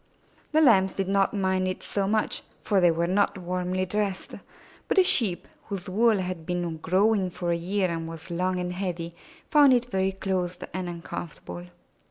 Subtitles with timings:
[0.51, 4.33] The Lambs did not mind it so much, for they were not warmly dressed,
[4.87, 8.73] but the Sheep, whose wool had been growing for a year and was long and
[8.73, 9.13] heavy,
[9.51, 11.65] found it very close and uncomfortable.